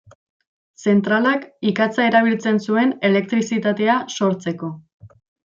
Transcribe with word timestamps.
Zentralak 0.85 1.43
ikatza 1.73 2.07
erabiltzen 2.11 2.59
zuen 2.65 2.97
elektrizitatea 3.11 3.99
sortzeko. 4.17 4.73